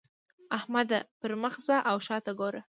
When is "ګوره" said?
2.39-2.61